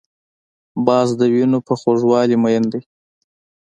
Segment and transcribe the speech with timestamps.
[0.85, 2.81] باز د وینو په خوږوالي مین دی